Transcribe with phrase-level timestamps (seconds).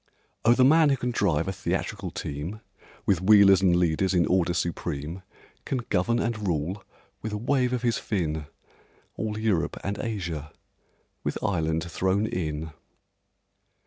[0.43, 2.61] Oh, the man who can drive a theatrical team,
[3.05, 5.21] With wheelers and leaders in order supreme,
[5.63, 6.83] Can govern and rule,
[7.21, 8.47] with a wave of his fin,
[9.15, 12.71] All Europe and Asia—with Ireland thrown in!